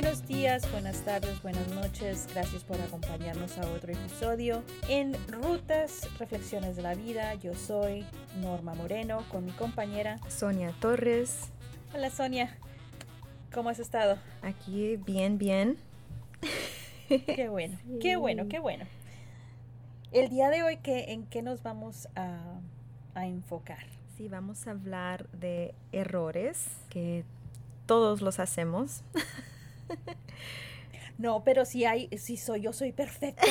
buenos 0.00 0.26
días, 0.26 0.72
buenas 0.72 1.04
tardes, 1.04 1.42
buenas 1.42 1.68
noches. 1.74 2.26
Gracias 2.32 2.64
por 2.64 2.80
acompañarnos 2.80 3.58
a 3.58 3.70
otro 3.70 3.92
episodio 3.92 4.62
en 4.88 5.14
Rutas, 5.28 6.08
Reflexiones 6.18 6.74
de 6.74 6.80
la 6.80 6.94
Vida. 6.94 7.34
Yo 7.34 7.54
soy 7.54 8.06
Norma 8.40 8.72
Moreno 8.72 9.22
con 9.30 9.44
mi 9.44 9.50
compañera 9.50 10.18
Sonia 10.28 10.72
Torres. 10.80 11.50
Hola 11.92 12.08
Sonia, 12.08 12.56
¿cómo 13.52 13.68
has 13.68 13.78
estado? 13.78 14.16
Aquí 14.40 14.96
bien, 14.96 15.36
bien. 15.36 15.76
Qué 17.08 17.50
bueno, 17.50 17.78
qué 18.00 18.16
bueno, 18.16 18.48
qué 18.48 18.58
bueno. 18.58 18.86
El 20.12 20.30
día 20.30 20.48
de 20.48 20.62
hoy, 20.62 20.78
¿qué, 20.78 21.12
¿en 21.12 21.26
qué 21.26 21.42
nos 21.42 21.62
vamos 21.62 22.08
a, 22.14 22.38
a 23.14 23.26
enfocar? 23.26 23.84
Sí, 24.16 24.28
vamos 24.28 24.66
a 24.66 24.70
hablar 24.70 25.28
de 25.28 25.74
errores 25.92 26.68
que 26.88 27.26
todos 27.84 28.22
los 28.22 28.40
hacemos. 28.40 29.02
No, 31.18 31.44
pero 31.44 31.66
si 31.66 31.84
hay, 31.84 32.08
si 32.16 32.38
soy 32.38 32.62
yo, 32.62 32.72
soy 32.72 32.92
perfecta. 32.92 33.44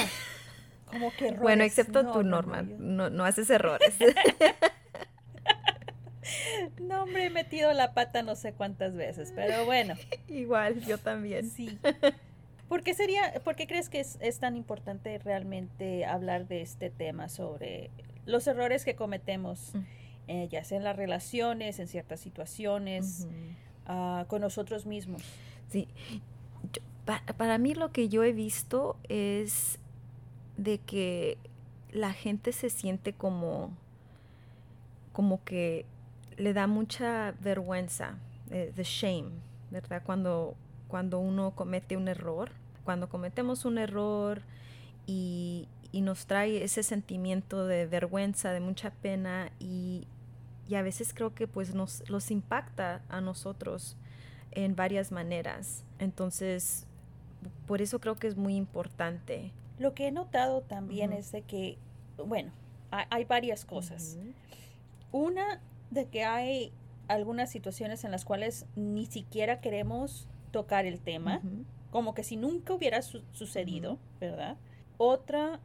Como 0.85 1.11
que 1.13 1.25
errores. 1.27 1.41
Bueno, 1.43 1.63
excepto 1.63 2.02
No, 2.02 2.11
tú, 2.13 2.23
no, 2.23 2.30
Norma. 2.38 2.63
no, 2.63 3.09
No, 3.11 3.23
haces 3.25 3.47
errores. 3.52 3.93
No, 6.80 7.03
hombre, 7.03 7.25
he 7.25 7.30
metido 7.30 7.73
la 7.73 7.94
pata 7.94 8.21
no 8.21 8.35
sé 8.35 8.53
cuántas 8.53 8.95
veces, 8.95 9.31
pero 9.35 9.66
bueno, 9.66 9.95
Igual, 10.27 10.80
yo 10.85 10.97
también. 10.97 11.49
sí. 11.49 11.80
¿Por 12.67 12.83
qué 12.83 12.94
sería, 12.94 13.33
por 13.44 13.55
qué 13.55 13.66
crees 13.67 13.89
que 13.89 14.00
es, 14.00 14.17
es 14.22 14.39
tan 14.39 14.56
importante 14.56 15.17
realmente 15.19 16.06
hablar 16.06 16.47
de 16.47 16.61
este 16.61 16.89
tema 16.91 17.28
sobre 17.30 17.89
los 18.25 18.45
errores 18.47 18.85
que 18.85 18.95
cometemos, 18.95 19.73
Mm. 19.73 19.80
eh, 20.28 20.47
ya 20.52 20.63
sea 20.63 20.78
en 20.78 20.83
las 20.83 20.95
relaciones, 20.95 21.80
en 21.80 21.88
ciertas 21.88 22.19
situaciones, 22.19 23.28
ah, 23.88 24.25
con 24.28 24.41
nosotros 24.41 24.85
mismos? 24.85 25.23
Sí. 25.72 25.88
Para 27.05 27.58
mí 27.58 27.73
lo 27.73 27.92
que 27.92 28.08
yo 28.08 28.23
he 28.23 28.33
visto 28.33 28.97
es 29.08 29.80
de 30.58 30.78
que 30.78 31.38
la 31.91 32.14
gente 32.14 32.52
se 32.52 32.69
siente 32.69 33.14
como, 33.14 33.72
como 35.11 35.44
que 35.44 35.86
le 36.38 36.53
da 36.53 36.67
mucha 36.67 37.33
vergüenza, 37.41 38.17
eh, 38.52 38.72
the 38.75 38.83
shame, 38.83 39.31
¿verdad? 39.72 40.03
Cuando, 40.06 40.56
cuando 40.88 41.19
uno 41.19 41.52
comete 41.52 41.97
un 41.97 42.08
error, 42.08 42.52
cuando 42.83 43.09
cometemos 43.09 43.66
un 43.66 43.78
error 43.78 44.41
y, 45.08 45.67
y 45.91 46.02
nos 46.02 46.25
trae 46.25 46.63
ese 46.63 46.84
sentimiento 46.84 47.66
de 47.66 47.88
vergüenza, 47.88 48.52
de 48.52 48.59
mucha 48.59 48.91
pena 48.91 49.52
y, 49.59 50.08
y 50.67 50.75
a 50.75 50.81
veces 50.81 51.13
creo 51.13 51.34
que 51.34 51.47
pues 51.47 51.73
nos 51.73 52.08
los 52.09 52.31
impacta 52.31 53.02
a 53.09 53.22
nosotros 53.22 53.97
en 54.52 54.75
varias 54.75 55.11
maneras. 55.11 55.84
Entonces, 55.97 56.86
por 57.67 57.81
eso 57.81 57.99
creo 57.99 58.15
que 58.15 58.27
es 58.27 58.35
muy 58.37 58.55
importante. 58.55 59.51
Lo 59.77 59.93
que 59.93 60.07
he 60.07 60.11
notado 60.11 60.61
también 60.61 61.13
es 61.13 61.31
de 61.31 61.41
que, 61.41 61.77
bueno, 62.25 62.51
hay, 62.91 63.05
hay 63.09 63.25
varias 63.25 63.65
cosas. 63.65 64.17
Una, 65.11 65.61
de 65.91 66.07
que 66.07 66.23
hay 66.23 66.71
algunas 67.07 67.49
situaciones 67.49 68.03
en 68.03 68.11
las 68.11 68.25
cuales 68.25 68.65
ni 68.75 69.05
siquiera 69.05 69.61
queremos 69.61 70.27
tocar 70.51 70.85
el 70.85 70.99
tema, 70.99 71.41
como 71.91 72.13
que 72.13 72.23
si 72.23 72.35
nunca 72.37 72.73
hubiera 72.73 73.01
su- 73.01 73.23
sucedido. 73.31 73.97
¿verdad? 74.19 74.57
Otra, 74.97 75.59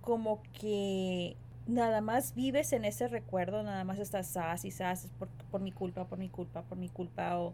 como 0.00 0.42
que 0.58 1.36
nada 1.66 2.00
más 2.00 2.34
vives 2.34 2.72
en 2.72 2.84
ese 2.86 3.08
recuerdo, 3.08 3.62
nada 3.62 3.84
más 3.84 3.98
estás 3.98 4.28
sas 4.28 4.64
y 4.64 4.70
sas, 4.70 5.04
es 5.04 5.10
por, 5.12 5.28
por 5.50 5.60
mi 5.60 5.70
culpa, 5.70 6.06
por 6.06 6.18
mi 6.18 6.30
culpa, 6.30 6.62
por 6.62 6.78
mi 6.78 6.88
culpa, 6.88 7.38
o, 7.38 7.52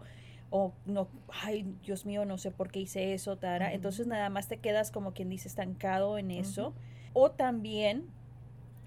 o 0.50 0.72
no, 0.86 1.08
ay, 1.42 1.64
Dios 1.82 2.06
mío, 2.06 2.24
no 2.24 2.38
sé 2.38 2.50
por 2.50 2.70
qué 2.70 2.80
hice 2.80 3.12
eso, 3.14 3.36
tara. 3.36 3.72
Entonces 3.72 4.06
nada 4.06 4.28
más 4.30 4.46
te 4.48 4.58
quedas 4.58 4.90
como 4.90 5.12
quien 5.12 5.28
dice 5.28 5.48
estancado 5.48 6.16
en 6.18 6.30
eso. 6.30 6.74
O 7.12 7.30
también 7.30 8.06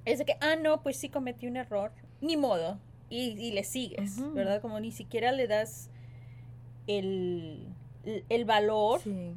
es 0.05 0.19
de 0.19 0.25
que, 0.25 0.37
ah, 0.41 0.55
no, 0.55 0.81
pues 0.83 0.97
sí 0.97 1.09
cometí 1.09 1.47
un 1.47 1.57
error, 1.57 1.91
ni 2.21 2.37
modo, 2.37 2.79
y, 3.09 3.31
y 3.39 3.51
le 3.51 3.63
sigues. 3.63 4.17
¿verdad? 4.33 4.61
Como 4.61 4.79
ni 4.79 4.91
siquiera 4.91 5.31
le 5.33 5.47
das 5.47 5.89
el, 6.87 7.67
el- 8.29 8.45
valor 8.45 9.01
Sí. 9.01 9.35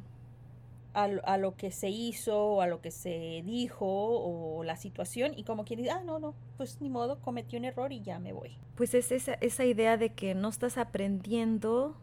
a, 0.95 1.09
lo- 1.09 1.27
a 1.27 1.37
lo 1.37 1.57
que 1.57 1.71
se 1.73 1.89
hizo, 1.89 2.41
o 2.55 2.61
a 2.61 2.67
lo 2.67 2.81
que 2.81 2.91
se 2.91 3.43
dijo, 3.45 3.87
o 3.87 4.63
la 4.65 4.77
situación, 4.77 5.33
y 5.37 5.45
como 5.45 5.65
quien 5.65 5.79
dice, 5.81 5.91
ah, 5.91 6.03
no, 6.05 6.19
no, 6.19 6.35
pues 6.57 6.81
ni 6.81 6.89
modo, 6.89 7.19
cometí 7.21 7.57
un 7.57 7.65
error 7.65 7.93
y 7.93 8.03
ya 8.03 8.19
me 8.19 8.33
voy. 8.33 8.57
Pues 8.77 8.95
es 8.95 9.11
esa, 9.13 9.35
esa 9.35 9.65
idea 9.65 9.97
de 9.97 10.11
que 10.13 10.35
no 10.35 10.49
estás 10.49 10.79
aprendiendo 10.79 11.97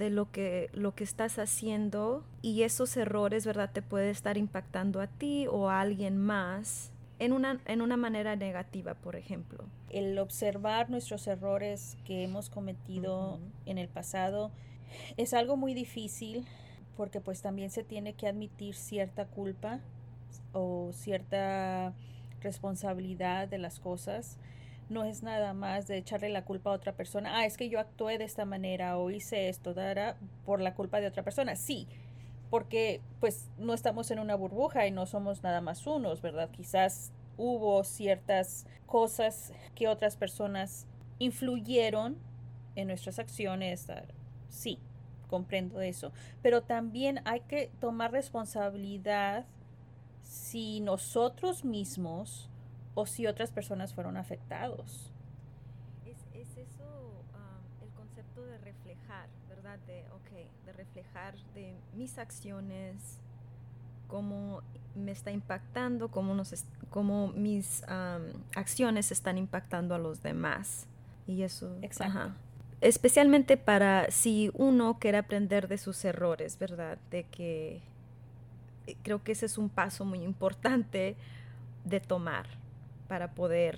de 0.00 0.10
lo 0.10 0.32
que, 0.32 0.68
lo 0.72 0.96
que 0.96 1.04
estás 1.04 1.38
haciendo 1.38 2.24
y 2.42 2.62
esos 2.62 2.96
errores, 2.96 3.46
¿verdad? 3.46 3.70
Te 3.72 3.82
puede 3.82 4.10
estar 4.10 4.36
impactando 4.36 5.00
a 5.00 5.06
ti 5.06 5.46
o 5.46 5.68
a 5.68 5.80
alguien 5.80 6.18
más 6.18 6.90
en 7.20 7.32
una, 7.32 7.60
en 7.66 7.82
una 7.82 7.96
manera 7.96 8.34
negativa, 8.34 8.94
por 8.94 9.14
ejemplo. 9.14 9.64
El 9.90 10.18
observar 10.18 10.90
nuestros 10.90 11.26
errores 11.28 11.96
que 12.04 12.24
hemos 12.24 12.50
cometido 12.50 13.38
en 13.66 13.78
el 13.78 13.88
pasado 13.88 14.50
es 15.16 15.34
algo 15.34 15.56
muy 15.56 15.74
difícil 15.74 16.46
porque 16.96 17.20
pues 17.20 17.42
también 17.42 17.70
se 17.70 17.84
tiene 17.84 18.14
que 18.14 18.26
admitir 18.26 18.74
cierta 18.74 19.26
culpa 19.26 19.80
o 20.52 20.90
cierta 20.92 21.94
responsabilidad 22.40 23.48
de 23.48 23.58
las 23.58 23.80
cosas. 23.80 24.38
No 24.90 25.04
es 25.04 25.22
nada 25.22 25.54
más 25.54 25.86
de 25.86 25.96
echarle 25.96 26.28
la 26.28 26.44
culpa 26.44 26.70
a 26.70 26.74
otra 26.74 26.92
persona. 26.92 27.38
Ah, 27.38 27.46
es 27.46 27.56
que 27.56 27.68
yo 27.68 27.78
actué 27.80 28.18
de 28.18 28.24
esta 28.24 28.44
manera 28.44 28.98
o 28.98 29.10
hice 29.10 29.48
esto, 29.48 29.72
dara, 29.72 30.16
por 30.44 30.60
la 30.60 30.74
culpa 30.74 31.00
de 31.00 31.06
otra 31.06 31.22
persona. 31.22 31.54
Sí, 31.56 31.86
porque 32.50 33.00
pues 33.20 33.48
no 33.56 33.72
estamos 33.72 34.10
en 34.10 34.18
una 34.18 34.34
burbuja 34.34 34.88
y 34.88 34.90
no 34.90 35.06
somos 35.06 35.44
nada 35.44 35.60
más 35.60 35.86
unos, 35.86 36.20
¿verdad? 36.20 36.50
Quizás 36.50 37.12
hubo 37.36 37.84
ciertas 37.84 38.66
cosas 38.86 39.52
que 39.76 39.86
otras 39.86 40.16
personas 40.16 40.86
influyeron 41.20 42.18
en 42.74 42.88
nuestras 42.88 43.20
acciones. 43.20 43.86
Sí, 44.48 44.80
comprendo 45.28 45.80
eso. 45.80 46.12
Pero 46.42 46.62
también 46.62 47.20
hay 47.24 47.40
que 47.42 47.70
tomar 47.78 48.10
responsabilidad 48.10 49.46
si 50.22 50.80
nosotros 50.80 51.64
mismos 51.64 52.49
o 53.00 53.06
si 53.06 53.26
otras 53.26 53.50
personas 53.50 53.94
fueron 53.94 54.18
afectados. 54.18 55.10
Es, 56.04 56.18
es 56.34 56.48
eso, 56.58 56.84
am, 57.32 57.62
el 57.82 57.88
concepto 57.94 58.44
de 58.44 58.58
reflejar, 58.58 59.28
¿verdad? 59.48 59.78
De, 59.86 60.04
ok, 60.10 60.66
de 60.66 60.72
reflejar 60.74 61.34
de 61.54 61.74
mis 61.94 62.18
acciones, 62.18 63.18
cómo 64.06 64.62
me 64.94 65.12
está 65.12 65.30
impactando, 65.30 66.10
cómo, 66.10 66.34
nos 66.34 66.66
cómo 66.90 67.28
mis 67.28 67.82
am, 67.88 68.22
acciones 68.54 69.12
están 69.12 69.38
impactando 69.38 69.94
a 69.94 69.98
los 69.98 70.22
demás. 70.22 70.86
Y 71.26 71.42
eso, 71.42 71.74
Exacto. 71.80 72.18
ajá. 72.18 72.36
Especialmente 72.82 73.56
para 73.56 74.10
si 74.10 74.50
uno 74.54 74.98
quiere 74.98 75.18
aprender 75.18 75.68
de 75.68 75.78
sus 75.78 76.04
errores, 76.04 76.58
¿verdad? 76.58 76.98
De 77.10 77.24
que 77.24 77.80
eh, 78.86 78.96
creo 79.02 79.22
que 79.22 79.32
ese 79.32 79.46
es 79.46 79.56
un 79.56 79.70
paso 79.70 80.04
muy 80.04 80.22
importante 80.22 81.16
de 81.84 82.00
tomar 82.00 82.59
para 83.10 83.32
poder 83.32 83.76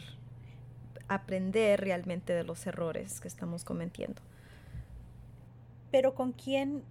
aprender 1.08 1.80
realmente 1.80 2.34
de 2.34 2.44
los 2.44 2.66
errores 2.66 3.18
que 3.18 3.28
estamos 3.28 3.64
cometiendo. 3.64 4.20
Pero 5.90 6.14
con 6.14 6.32
quién 6.32 6.82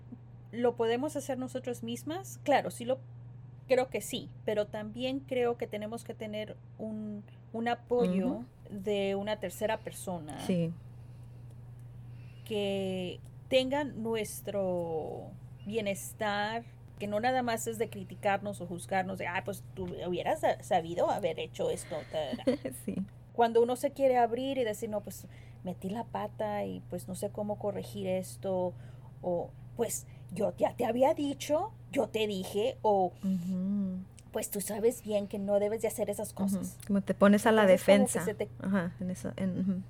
lo 0.52 0.76
podemos 0.76 1.16
hacer 1.16 1.38
nosotros 1.38 1.84
mismas? 1.84 2.40
Claro, 2.43 2.72
sí 2.72 2.84
lo 2.84 2.97
creo 3.67 3.91
que 3.91 4.02
sí, 4.02 4.28
pero 4.43 4.66
también 4.66 5.20
creo 5.20 5.55
que 5.59 5.67
tenemos 5.67 6.03
que 6.03 6.16
tener 6.16 6.58
un, 6.79 7.23
un 7.53 7.67
apoyo 7.67 8.44
de 8.72 9.14
una 9.14 9.40
tercera 9.40 9.78
persona 9.78 10.40
Sí, 10.47 10.73
que 12.46 13.20
tengan 13.49 14.02
nuestro 14.02 15.28
bienestar, 15.67 16.64
que 17.02 17.08
no 17.08 17.20
nada 17.20 17.42
más 17.42 17.66
es 17.66 17.80
de 17.80 17.90
criticarnos 17.90 18.62
o 18.62 18.68
juzgarnos, 18.68 19.18
de, 19.18 19.26
ah, 19.26 19.42
pues 19.44 19.64
tú 19.74 19.86
hubieras 20.08 20.42
sa- 20.42 20.62
sabido 20.62 21.09
haber 21.09 21.40
hecho 21.40 21.72
esto. 21.72 21.96
ta, 22.12 22.20
ta". 22.38 22.44
sí. 22.86 22.96
Cuando 23.34 23.59
uno 23.64 23.76
se 23.76 23.90
quiere 23.90 24.18
abrir 24.20 24.59
y 24.59 24.64
decir, 24.64 24.88
no, 24.88 25.02
pues 25.02 25.26
metí 25.64 25.90
la 25.90 26.03
pata 26.03 26.64
y 26.64 26.82
pues 26.92 27.08
no 27.08 27.16
sé 27.16 27.32
cómo 27.32 27.58
corregir 27.58 28.06
esto, 28.06 28.74
o 29.24 29.50
pues 29.78 30.06
yo 30.32 30.53
ya 30.58 30.76
te 30.76 30.86
había 30.86 31.16
dicho, 31.16 31.72
yo 31.92 32.08
te 32.08 32.28
dije, 32.28 32.78
o 32.84 33.12
pues 34.32 34.52
tú 34.52 34.62
sabes 34.62 35.02
bien 35.02 35.28
que 35.28 35.40
no 35.40 35.59
debes 35.59 35.82
de 35.82 35.88
hacer 35.88 36.12
esas 36.12 36.34
cosas. 36.34 36.78
Como 36.86 37.02
te 37.02 37.16
pones 37.16 37.47
a 37.47 37.52
la 37.52 37.64
Entonces, 37.64 38.26
defensa. 38.28 38.34
te- 38.36 38.50
Ajá, 38.64 38.94
en 39.00 39.09
eso, 39.09 39.32
en-. 39.38 39.84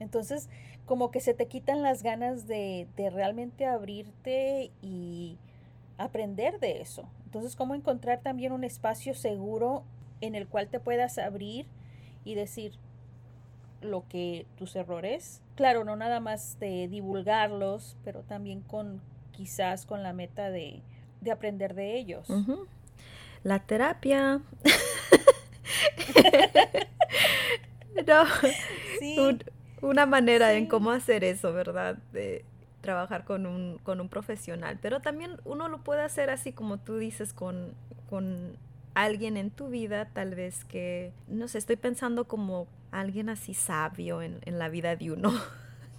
Entonces, 0.00 0.48
como 0.86 1.10
que 1.12 1.20
se 1.20 1.34
te 1.34 1.46
quitan 1.46 1.82
las 1.82 2.02
ganas 2.02 2.46
de, 2.48 2.88
de 2.96 3.10
realmente 3.10 3.66
abrirte 3.66 4.72
y 4.82 5.38
aprender 6.00 6.58
de 6.58 6.80
eso. 6.80 7.08
Entonces, 7.26 7.54
cómo 7.54 7.74
encontrar 7.74 8.20
también 8.20 8.52
un 8.52 8.64
espacio 8.64 9.14
seguro 9.14 9.84
en 10.20 10.34
el 10.34 10.48
cual 10.48 10.68
te 10.68 10.80
puedas 10.80 11.18
abrir 11.18 11.66
y 12.24 12.34
decir 12.34 12.72
lo 13.82 14.04
que 14.08 14.46
tus 14.56 14.76
errores, 14.76 15.40
claro, 15.54 15.84
no 15.84 15.96
nada 15.96 16.20
más 16.20 16.58
de 16.58 16.88
divulgarlos, 16.88 17.96
pero 18.04 18.22
también 18.22 18.60
con 18.60 19.00
quizás 19.32 19.86
con 19.86 20.02
la 20.02 20.12
meta 20.12 20.50
de, 20.50 20.82
de 21.20 21.30
aprender 21.30 21.74
de 21.74 21.96
ellos. 21.96 22.28
La 23.42 23.60
terapia. 23.60 24.40
no, 28.06 28.24
una 29.80 30.04
manera 30.04 30.52
en 30.52 30.66
cómo 30.66 30.90
hacer 30.90 31.24
eso, 31.24 31.52
¿verdad? 31.52 31.96
De 32.12 32.44
trabajar 32.90 33.24
con 33.24 33.46
un, 33.46 33.78
con 33.84 34.00
un 34.00 34.08
profesional. 34.08 34.80
Pero 34.82 34.98
también 34.98 35.36
uno 35.44 35.68
lo 35.68 35.84
puede 35.84 36.02
hacer 36.02 36.28
así 36.28 36.52
como 36.52 36.78
tú 36.78 36.96
dices, 36.96 37.32
con, 37.32 37.72
con 38.08 38.56
alguien 38.94 39.36
en 39.36 39.52
tu 39.52 39.68
vida, 39.68 40.06
tal 40.06 40.34
vez 40.34 40.64
que, 40.64 41.12
no 41.28 41.46
sé, 41.46 41.58
estoy 41.58 41.76
pensando 41.76 42.26
como 42.26 42.66
alguien 42.90 43.28
así 43.28 43.54
sabio 43.54 44.22
en, 44.22 44.40
en 44.44 44.58
la 44.58 44.68
vida 44.68 44.96
de 44.96 45.12
uno. 45.12 45.32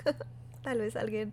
tal 0.64 0.80
vez 0.80 0.98
alguien, 0.98 1.32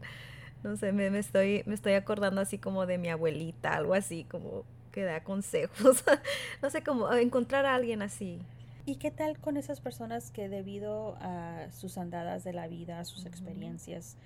no 0.62 0.76
sé, 0.76 0.92
me, 0.92 1.10
me, 1.10 1.18
estoy, 1.18 1.64
me 1.66 1.74
estoy 1.74 1.94
acordando 1.94 2.40
así 2.40 2.58
como 2.58 2.86
de 2.86 2.98
mi 2.98 3.08
abuelita, 3.08 3.74
algo 3.74 3.94
así, 3.94 4.22
como 4.30 4.64
que 4.92 5.02
da 5.02 5.24
consejos. 5.24 6.04
no 6.62 6.70
sé, 6.70 6.84
cómo 6.84 7.12
encontrar 7.12 7.66
a 7.66 7.74
alguien 7.74 8.02
así. 8.02 8.38
¿Y 8.86 8.94
qué 8.94 9.10
tal 9.10 9.40
con 9.40 9.56
esas 9.56 9.80
personas 9.80 10.30
que 10.30 10.48
debido 10.48 11.16
a 11.20 11.66
sus 11.72 11.98
andadas 11.98 12.44
de 12.44 12.52
la 12.52 12.68
vida, 12.68 13.00
a 13.00 13.04
sus 13.04 13.26
experiencias, 13.26 14.16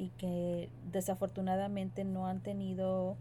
y 0.00 0.08
que 0.16 0.70
desafortunadamente 0.90 2.04
no 2.04 2.26
han 2.26 2.40
tenido 2.40 3.16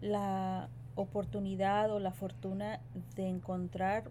la 0.00 0.68
oportunidad 0.94 1.90
o 1.90 1.98
la 1.98 2.12
fortuna 2.12 2.80
de 3.16 3.28
encontrar 3.28 4.10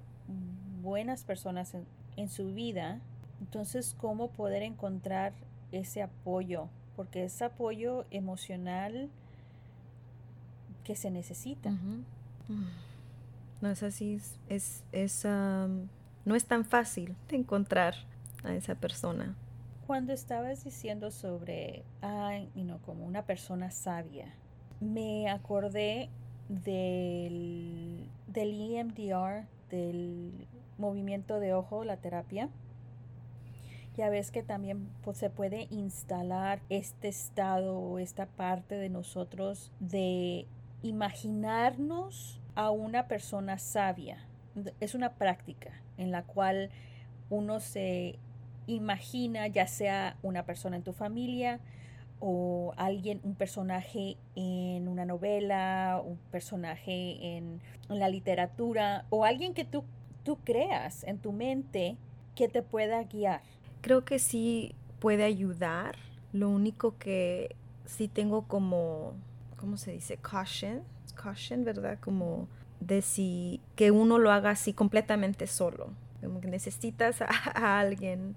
buenas 0.81 1.23
personas 1.23 1.73
en, 1.73 1.85
en 2.17 2.29
su 2.29 2.53
vida? 2.53 2.99
Entonces, 3.39 3.95
¿cómo 3.97 4.31
poder 4.31 4.63
encontrar 4.63 5.33
ese 5.71 6.01
apoyo? 6.01 6.67
Porque 6.95 7.23
es 7.23 7.41
apoyo 7.41 8.05
emocional 8.11 9.09
que 10.83 10.95
se 10.95 11.09
necesita. 11.09 11.71
No 13.61 13.69
es 13.69 13.83
así, 13.83 14.19
es, 14.49 14.83
es, 14.91 15.23
no 15.23 16.35
es 16.35 16.45
tan 16.45 16.65
fácil 16.65 17.15
de 17.29 17.37
encontrar 17.37 17.93
a 18.43 18.53
esa 18.53 18.75
persona. 18.75 19.35
Cuando 19.89 20.13
estabas 20.13 20.63
diciendo 20.63 21.09
sobre, 21.09 21.83
ah, 22.03 22.41
como 22.85 23.07
una 23.07 23.25
persona 23.25 23.71
sabia, 23.71 24.27
me 24.79 25.27
acordé 25.27 26.09
del, 26.47 28.07
del 28.27 28.75
EMDR, 28.75 29.47
del 29.71 30.47
movimiento 30.77 31.39
de 31.39 31.55
ojo, 31.55 31.85
la 31.85 31.97
terapia. 31.97 32.49
Ya 33.97 34.11
ves 34.11 34.29
que 34.29 34.43
también 34.43 34.91
pues, 35.01 35.17
se 35.17 35.31
puede 35.31 35.65
instalar 35.71 36.61
este 36.69 37.07
estado 37.07 37.79
o 37.79 37.97
esta 37.97 38.27
parte 38.27 38.75
de 38.75 38.89
nosotros 38.89 39.71
de 39.79 40.45
imaginarnos 40.83 42.39
a 42.53 42.69
una 42.69 43.07
persona 43.07 43.57
sabia. 43.57 44.19
Es 44.81 44.93
una 44.93 45.13
práctica 45.13 45.71
en 45.97 46.11
la 46.11 46.21
cual 46.21 46.69
uno 47.31 47.59
se 47.59 48.19
imagina 48.73 49.47
ya 49.47 49.67
sea 49.67 50.17
una 50.21 50.45
persona 50.45 50.75
en 50.75 50.83
tu 50.83 50.93
familia 50.93 51.59
o 52.19 52.73
alguien, 52.77 53.21
un 53.23 53.35
personaje 53.35 54.17
en 54.35 54.87
una 54.87 55.05
novela, 55.05 56.01
un 56.05 56.17
personaje 56.31 57.37
en, 57.37 57.61
la 57.87 58.09
literatura 58.09 59.05
o 59.09 59.25
alguien 59.25 59.53
que 59.53 59.65
tú, 59.65 59.83
tú 60.23 60.37
creas 60.43 61.03
en 61.05 61.17
tu 61.17 61.31
mente 61.31 61.97
que 62.35 62.47
te 62.47 62.61
pueda 62.61 63.01
guiar. 63.03 63.41
Creo 63.81 64.05
que 64.05 64.19
sí 64.19 64.75
puede 64.99 65.23
ayudar. 65.23 65.95
Lo 66.33 66.49
único 66.49 66.97
que 66.97 67.55
sí 67.85 68.07
tengo 68.07 68.43
como 68.43 69.15
¿cómo 69.59 69.77
se 69.77 69.91
dice? 69.91 70.17
Caution, 70.17 70.83
caution, 71.15 71.63
¿verdad? 71.63 71.99
Como 71.99 72.47
de 72.79 73.01
si 73.01 73.61
que 73.75 73.91
uno 73.91 74.17
lo 74.17 74.31
haga 74.31 74.51
así 74.51 74.73
completamente 74.73 75.47
solo. 75.47 75.89
Como 76.21 76.41
que 76.41 76.47
necesitas 76.47 77.21
a, 77.21 77.79
alguien, 77.79 78.35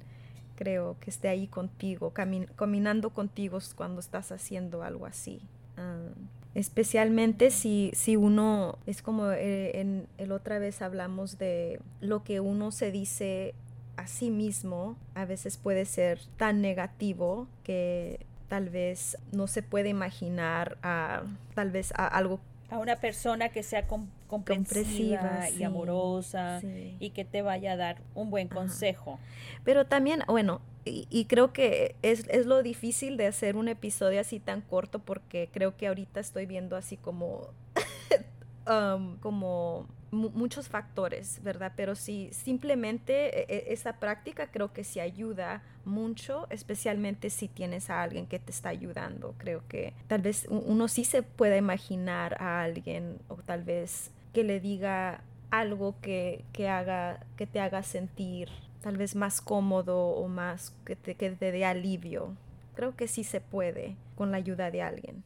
creo, 0.57 0.97
que 1.01 1.11
esté 1.11 1.29
ahí 1.29 1.47
contigo, 1.47 2.13
caminando 2.13 3.11
contigo 3.11 3.59
cuando 3.75 4.01
estás 4.01 4.33
haciendo 4.33 4.83
algo 4.83 5.07
así. 5.07 5.41
Ah, 5.77 6.09
especialmente 6.55 7.51
si, 7.51 7.91
si 7.95 8.17
uno, 8.17 8.79
es 8.87 9.03
como 9.03 9.31
eh, 9.31 9.81
en 9.81 10.07
el 10.19 10.33
otra 10.33 10.59
vez 10.59 10.83
hablamos 10.83 11.39
de 11.39 11.81
lo 12.01 12.25
que 12.25 12.41
uno 12.41 12.71
se 12.73 12.91
dice 12.91 13.55
a 13.97 14.07
sí 14.07 14.31
mismo, 14.31 14.97
a 15.15 15.25
veces 15.25 15.57
puede 15.57 15.85
ser 15.85 16.21
tan 16.37 16.61
negativo 16.61 17.47
que 17.63 18.27
tal 18.49 18.69
vez 18.69 19.17
no 19.33 19.47
se 19.47 19.63
puede 19.63 19.89
imaginar 19.89 20.77
a 20.83 21.23
tal 21.55 21.71
vez 21.71 21.93
a 21.97 22.07
algo 22.07 22.41
a 22.73 22.79
una 22.79 22.97
persona 22.97 23.51
que 23.51 23.63
sea 23.63 23.87
comprensiva 24.27 25.51
y 25.51 25.63
amorosa 25.63 26.61
y 26.99 27.11
que 27.11 27.25
te 27.25 27.43
vaya 27.43 27.73
a 27.73 27.77
dar 27.77 28.03
un 28.15 28.31
buen 28.31 28.49
consejo. 28.49 29.19
Pero 29.63 29.85
también, 29.85 30.23
bueno, 30.27 30.63
y, 30.85 31.27
creo 31.27 31.53
que 31.53 31.97
es, 32.03 32.27
es, 32.29 32.47
lo 32.47 32.63
difícil 32.63 33.17
de 33.17 33.27
hacer 33.27 33.57
un 33.57 33.69
episodio 33.69 34.21
así 34.21 34.41
tan 34.41 34.63
corto 34.63 34.99
porque 35.01 35.49
creo 35.53 35.77
que 35.77 35.87
ahorita 35.87 36.19
estoy 36.19 36.47
viendo 36.47 36.77
así 36.77 36.97
como, 36.97 37.51
um, 38.67 39.19
como 39.19 39.87
muchos 40.13 40.69
factores, 40.69 41.43
¿verdad? 41.43 41.73
Pero 41.75 41.95
sí, 41.95 42.29
simplemente 42.33 43.41
e, 43.41 43.57
e, 43.57 43.73
esa 43.73 43.95
práctica 43.95 44.49
creo 44.49 44.73
que 44.73 44.85
sí 44.85 45.01
ayuda 45.01 45.63
mucho, 45.85 46.47
especialmente 46.51 47.31
si 47.31 47.49
tienes 47.49 47.89
a 47.91 48.03
alguien 48.03 48.27
que 48.27 48.39
te 48.39 48.53
está 48.53 48.69
ayudando. 48.69 49.35
Creo 49.39 49.67
que 49.69 49.95
tal 50.07 50.21
vez 50.21 50.47
uno 50.51 50.87
sí 50.89 51.05
se 51.05 51.23
puede 51.23 51.57
imaginar 51.57 52.41
a 52.41 52.63
alguien 52.63 53.19
o 53.29 53.37
tal 53.37 53.65
vez 53.65 54.11
que 54.35 54.45
le 54.45 54.61
diga 54.61 55.23
algo 55.51 55.97
que, 56.01 56.45
que 56.53 56.69
haga, 56.69 57.25
que 57.37 57.47
te 57.47 57.61
haga 57.61 57.83
sentir 57.83 58.51
tal 58.83 58.97
vez 58.97 59.15
más 59.15 59.41
cómodo 59.41 60.09
o 60.09 60.29
más 60.29 60.75
que 60.85 60.97
te, 60.97 61.15
que 61.15 61.31
te 61.31 61.53
dé 61.53 61.65
alivio. 61.65 62.37
Creo 62.75 62.97
que 62.97 63.09
sí 63.09 63.25
se 63.25 63.41
puede 63.41 63.97
con 64.15 64.31
la 64.31 64.37
ayuda 64.37 64.71
de 64.71 64.83
alguien. 64.83 65.25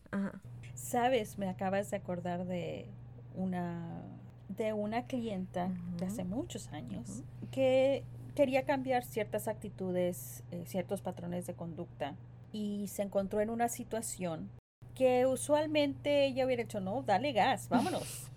Sabes, 0.75 1.39
me 1.39 1.49
acabas 1.49 1.91
de 1.91 1.97
acordar 1.97 2.45
de 2.45 2.87
una 3.35 4.03
de 4.49 4.73
una 4.73 5.07
clienta 5.07 5.71
de 5.99 6.07
hace 6.07 6.25
muchos 6.25 6.69
años 6.69 7.23
que 7.51 8.05
quería 8.35 8.65
cambiar 8.65 9.05
ciertas 9.05 9.49
actitudes, 9.49 10.45
eh, 10.51 10.65
ciertos 10.67 11.01
patrones 11.01 11.47
de 11.47 11.55
conducta 11.55 12.15
y 12.53 12.87
se 12.89 13.03
encontró 13.03 13.41
en 13.41 13.51
una 13.51 13.69
situación 13.69 14.51
que 14.95 15.27
usualmente 15.27 16.27
ella 16.27 16.47
hubiera 16.47 16.63
hecho, 16.63 16.81
no, 16.81 17.03
dale 17.03 17.33
gas, 17.33 17.69
vámonos. 17.71 18.31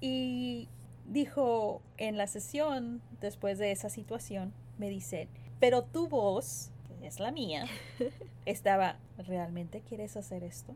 y 0.00 0.68
dijo 1.06 1.82
en 1.96 2.16
la 2.16 2.26
sesión, 2.26 3.02
después 3.20 3.58
de 3.58 3.72
esa 3.72 3.88
situación, 3.88 4.52
me 4.78 4.88
dice, 4.88 5.28
pero 5.60 5.82
tu 5.82 6.08
voz, 6.08 6.70
que 7.00 7.06
es 7.06 7.20
la 7.20 7.30
mía, 7.30 7.66
estaba, 8.46 8.96
¿realmente 9.18 9.80
quieres 9.80 10.16
hacer 10.16 10.44
esto? 10.44 10.74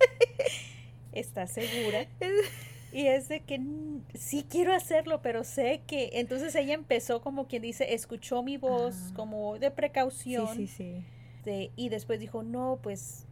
¿Estás 1.12 1.52
segura? 1.52 2.06
Y 2.92 3.06
es 3.06 3.28
de 3.28 3.40
que 3.40 3.60
sí 4.14 4.44
quiero 4.48 4.74
hacerlo, 4.74 5.22
pero 5.22 5.44
sé 5.44 5.82
que. 5.86 6.10
Entonces 6.14 6.54
ella 6.54 6.74
empezó 6.74 7.20
como 7.20 7.46
quien 7.46 7.62
dice, 7.62 7.94
escuchó 7.94 8.42
mi 8.42 8.56
voz 8.56 8.94
ah. 8.96 9.12
como 9.14 9.58
de 9.58 9.70
precaución. 9.70 10.48
Sí, 10.56 10.66
sí, 10.66 11.04
sí. 11.44 11.70
y 11.76 11.88
después 11.88 12.20
dijo, 12.20 12.42
no, 12.42 12.78
pues 12.82 13.26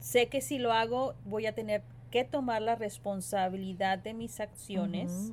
sé 0.00 0.28
que 0.28 0.40
si 0.40 0.58
lo 0.58 0.72
hago 0.72 1.14
voy 1.24 1.46
a 1.46 1.54
tener 1.54 1.82
que 2.10 2.24
tomar 2.24 2.62
la 2.62 2.74
responsabilidad 2.74 3.98
de 3.98 4.14
mis 4.14 4.40
acciones. 4.40 5.32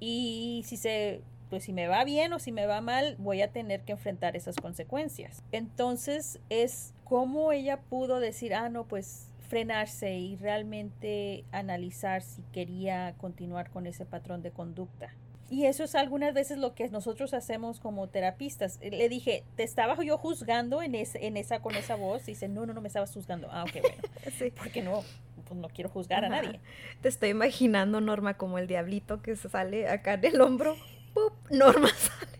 Y 0.00 0.62
si 0.66 0.76
se. 0.76 1.22
Pues 1.50 1.64
si 1.64 1.72
me 1.72 1.88
va 1.88 2.04
bien 2.04 2.34
o 2.34 2.38
si 2.38 2.52
me 2.52 2.66
va 2.66 2.82
mal, 2.82 3.16
voy 3.18 3.40
a 3.40 3.50
tener 3.50 3.80
que 3.80 3.92
enfrentar 3.92 4.36
esas 4.36 4.56
consecuencias. 4.56 5.42
Entonces 5.50 6.40
es 6.50 6.92
como 7.04 7.52
ella 7.52 7.80
pudo 7.80 8.20
decir, 8.20 8.52
ah, 8.52 8.68
no, 8.68 8.84
pues 8.84 9.30
frenarse 9.48 10.14
y 10.14 10.36
realmente 10.36 11.44
analizar 11.52 12.22
si 12.22 12.42
quería 12.52 13.14
continuar 13.18 13.70
con 13.70 13.86
ese 13.86 14.04
patrón 14.04 14.42
de 14.42 14.50
conducta. 14.50 15.12
Y 15.50 15.64
eso 15.64 15.82
es 15.82 15.94
algunas 15.94 16.34
veces 16.34 16.58
lo 16.58 16.74
que 16.74 16.88
nosotros 16.90 17.32
hacemos 17.32 17.80
como 17.80 18.06
terapistas. 18.08 18.78
Le 18.82 19.08
dije, 19.08 19.44
te 19.56 19.62
estaba 19.62 19.96
yo 20.04 20.18
juzgando 20.18 20.82
en, 20.82 20.94
esa 20.94 21.60
con 21.60 21.74
esa 21.74 21.94
voz. 21.94 22.28
Y 22.28 22.32
dice, 22.32 22.48
no, 22.48 22.66
no, 22.66 22.74
no 22.74 22.82
me 22.82 22.88
estabas 22.88 23.12
juzgando. 23.12 23.48
Ah, 23.50 23.64
ok, 23.64 23.80
bueno. 23.80 23.96
sí. 24.38 24.52
Porque 24.54 24.82
no, 24.82 25.02
pues 25.46 25.58
no 25.58 25.68
quiero 25.70 25.88
juzgar 25.88 26.26
a 26.26 26.28
nadie. 26.28 26.60
Te 27.00 27.08
estoy 27.08 27.30
imaginando, 27.30 28.02
Norma, 28.02 28.34
como 28.34 28.58
el 28.58 28.66
diablito 28.66 29.22
que 29.22 29.36
se 29.36 29.48
sale 29.48 29.88
acá 29.88 30.14
en 30.14 30.26
el 30.26 30.40
hombro. 30.42 30.76
¡Pup! 31.14 31.32
Norma 31.50 31.88
sale. 31.96 32.38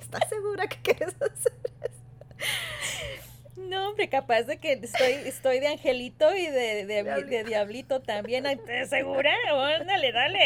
¿Estás 0.00 0.28
segura 0.28 0.66
que 0.66 0.76
quieres 0.82 1.14
hacer? 1.20 1.52
No, 3.72 3.88
hombre, 3.88 4.10
capaz 4.10 4.42
de 4.42 4.58
que 4.58 4.72
estoy, 4.74 5.12
estoy 5.24 5.58
de 5.58 5.68
angelito 5.68 6.34
y 6.34 6.44
de, 6.44 6.84
de, 6.84 7.44
diablito. 7.44 8.02
también. 8.02 8.44
¿Estás 8.44 8.90
segura? 8.90 9.32
Ándale, 9.80 10.12
dale. 10.12 10.40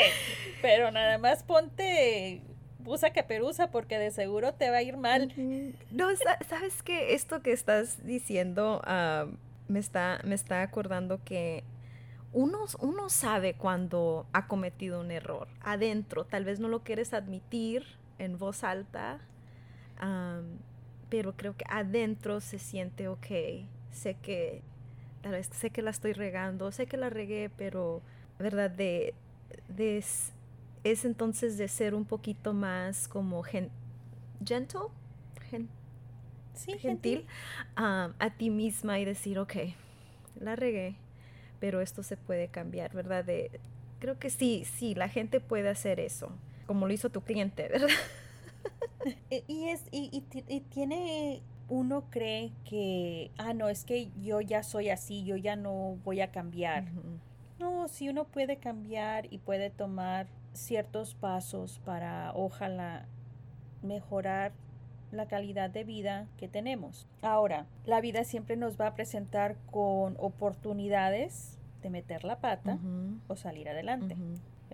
Pero 0.62 0.92
nada 0.92 1.18
más 1.18 1.42
ponte 1.42 2.40
busa 2.78 3.10
perusa 3.10 3.72
porque 3.72 3.98
de 3.98 4.12
seguro 4.12 4.54
te 4.54 4.70
va 4.70 4.76
a 4.76 4.82
ir 4.82 4.96
mal. 4.96 5.32
No, 5.90 6.06
sabes 6.48 6.84
que 6.84 7.14
esto 7.14 7.42
que 7.42 7.50
estás 7.50 8.06
diciendo 8.06 8.80
me 9.66 9.80
está, 9.80 10.20
me 10.22 10.36
está 10.36 10.62
acordando 10.62 11.18
que 11.24 11.64
uno, 12.32 12.66
uno 12.78 13.08
sabe 13.08 13.54
cuando 13.54 14.28
ha 14.34 14.46
cometido 14.46 15.00
un 15.00 15.10
error 15.10 15.48
adentro. 15.62 16.26
Tal 16.26 16.44
vez 16.44 16.60
no 16.60 16.68
lo 16.68 16.84
quieres 16.84 17.12
admitir 17.12 17.84
en 18.20 18.38
voz 18.38 18.62
alta, 18.62 19.18
pero 21.16 21.34
creo 21.34 21.56
que 21.56 21.64
adentro 21.70 22.40
se 22.40 22.58
siente 22.58 23.08
ok. 23.08 23.26
Sé 23.90 24.18
que 24.20 24.60
tal 25.22 25.32
vez 25.32 25.48
sé 25.50 25.70
que 25.70 25.80
la 25.80 25.90
estoy 25.90 26.12
regando, 26.12 26.70
sé 26.72 26.86
que 26.86 26.98
la 26.98 27.08
regué, 27.08 27.50
pero 27.56 28.02
verdad 28.38 28.70
de, 28.70 29.14
de 29.66 29.96
es, 29.96 31.04
entonces 31.06 31.56
de 31.56 31.68
ser 31.68 31.94
un 31.94 32.04
poquito 32.04 32.52
más 32.52 33.08
como 33.08 33.42
gentle, 33.42 33.70
gentil, 36.78 37.24
a 37.76 38.34
ti 38.36 38.50
misma 38.50 38.98
y 38.98 39.06
decir, 39.06 39.38
ok, 39.38 39.54
la 40.38 40.54
regué, 40.54 40.96
pero 41.60 41.80
esto 41.80 42.02
se 42.02 42.18
puede 42.18 42.48
cambiar, 42.48 42.92
¿verdad? 42.92 43.24
De, 43.24 43.50
creo 44.00 44.18
que 44.18 44.28
sí, 44.28 44.66
sí, 44.66 44.94
la 44.94 45.08
gente 45.08 45.40
puede 45.40 45.70
hacer 45.70 45.98
eso, 45.98 46.30
como 46.66 46.86
lo 46.86 46.92
hizo 46.92 47.08
tu 47.08 47.22
cliente, 47.22 47.68
¿verdad? 47.72 47.88
y, 49.30 49.68
es, 49.68 49.84
y, 49.90 50.24
y, 50.48 50.60
tiene, 50.60 51.42
uno 51.68 52.04
cree 52.10 52.52
que, 52.64 53.30
ah, 53.38 53.54
no, 53.54 53.68
es 53.68 53.84
que 53.84 54.10
yo 54.20 54.40
ya 54.40 54.62
soy 54.62 54.90
así, 54.90 55.24
yo 55.24 55.36
ya 55.36 55.56
no 55.56 55.98
voy 56.04 56.20
a 56.20 56.30
cambiar. 56.30 56.84
No, 57.58 57.88
si 57.88 58.08
uno 58.08 58.24
puede 58.24 58.58
cambiar 58.58 59.32
y 59.32 59.38
puede 59.38 59.70
tomar 59.70 60.26
ciertos 60.52 61.14
pasos 61.14 61.80
para, 61.84 62.32
ojalá, 62.34 63.06
mejorar 63.82 64.52
la 65.10 65.26
calidad 65.26 65.70
de 65.70 65.84
vida 65.84 66.26
que 66.36 66.48
tenemos. 66.48 67.06
Ahora, 67.22 67.66
la 67.84 68.00
vida 68.00 68.24
siempre 68.24 68.56
nos 68.56 68.78
va 68.80 68.88
a 68.88 68.94
presentar 68.94 69.56
con 69.70 70.16
oportunidades 70.18 71.58
de 71.82 71.90
meter 71.90 72.24
la 72.24 72.40
pata 72.40 72.78
o 73.28 73.36
salir 73.36 73.68
adelante, 73.68 74.16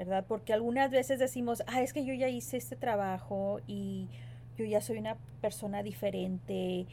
¿verdad? 0.04 0.24
Porque 0.26 0.52
algunas 0.52 0.90
veces 0.90 1.20
decimos, 1.20 1.62
ah, 1.68 1.80
es 1.80 1.92
que 1.92 2.04
yo 2.04 2.12
ya 2.12 2.28
hice 2.28 2.56
este 2.56 2.74
trabajo 2.74 3.60
y 3.68 4.08
yo 4.56 4.64
ya 4.64 4.80
soy 4.80 4.98
una 4.98 5.16
persona 5.40 5.82
diferente, 5.84 6.86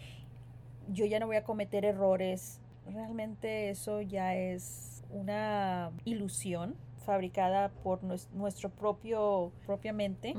yo 0.90 1.06
ya 1.06 1.20
no 1.20 1.26
voy 1.26 1.38
a 1.38 1.44
cometer 1.44 1.86
errores. 1.86 2.62
Realmente 2.86 3.72
eso 3.72 4.02
ya 4.02 4.36
es 4.36 5.04
una 5.10 5.92
ilusión 6.06 6.76
fabricada 7.04 7.70
por 7.84 8.04
nuestro 8.04 8.70
propio 8.70 9.52
propia 9.66 9.92
mente 9.92 10.36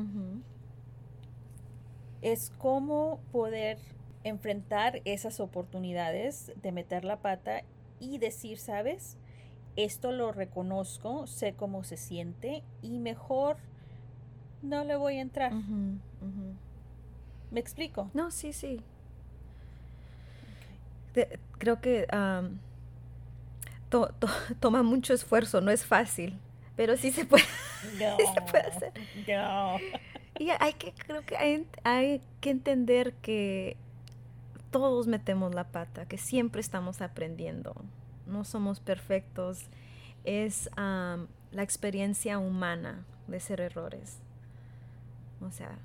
es 2.23 2.53
cómo 2.59 3.21
poder 3.33 3.79
enfrentar 4.25 5.01
esas 5.05 5.41
oportunidades 5.41 6.53
de 6.63 6.73
meter 6.73 7.05
la 7.05 7.17
pata 7.17 7.63
y 7.99 8.19
decir, 8.19 8.59
sabes, 8.59 9.17
esto 9.85 10.13
lo 10.13 10.33
reconozco, 10.33 11.27
sé 11.27 11.55
cómo 11.55 11.85
se 11.85 11.97
siente 11.97 12.63
y 12.83 12.99
mejor 12.99 13.57
no 14.63 14.85
le 14.85 14.97
voy 14.97 15.19
a 15.19 15.23
entrar. 15.23 15.53
¿Me 17.51 17.61
explico? 17.61 18.11
No, 18.15 18.31
sí, 18.31 18.53
sí. 18.53 18.83
creo 21.59 21.81
que 21.81 22.07
toma 24.61 24.83
mucho 24.83 25.15
esfuerzo, 25.15 25.61
no 25.61 25.71
es 25.71 25.85
fácil, 25.85 26.39
pero 26.77 26.97
sí 26.97 27.11
se 27.11 27.25
puede, 27.25 27.45
se 28.35 28.41
puede 28.51 28.65
hacer. 28.67 28.93
No. 29.27 29.79
Y 30.39 30.49
hay 30.59 30.73
que, 30.73 30.95
creo 30.95 31.23
que 31.27 31.37
hay, 31.37 32.23
que 32.41 32.51
entender 32.51 33.13
que 33.15 33.77
todos 34.71 35.07
metemos 35.07 35.55
la 35.55 35.65
pata, 35.65 36.07
que 36.07 36.17
siempre 36.17 36.63
estamos 36.63 37.03
aprendiendo. 37.03 37.75
No 38.31 38.45
somos 38.45 38.81
perfectos. 38.81 39.67
Es 40.25 40.71
la 40.77 41.63
experiencia 41.63 42.39
humana 42.39 43.05
de 43.27 43.41
ser 43.41 43.61
errores. 43.61 44.19
O 45.41 45.51
sea, 45.51 45.79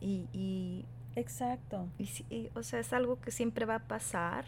y... 0.00 0.84
Exacto. 1.16 1.88
Y, 1.98 2.50
o 2.54 2.62
sea, 2.62 2.78
es 2.80 2.92
algo 2.92 3.20
que 3.20 3.30
siempre 3.30 3.64
va 3.66 3.76
a 3.76 3.86
pasar. 3.86 4.44